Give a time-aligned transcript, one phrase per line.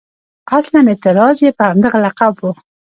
[0.57, 2.45] اصلاً اعتراض یې په همدغه لقب و.